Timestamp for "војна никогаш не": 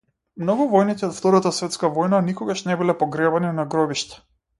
1.97-2.79